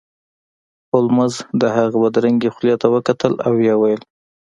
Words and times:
هولمز 0.91 1.33
د 1.61 1.63
هغه 1.75 1.97
بدرنګې 2.03 2.49
خولې 2.55 2.75
ته 2.81 2.87
وکتل 2.95 3.33
او 3.45 3.51
ویې 3.59 3.75
ویل 3.77 4.01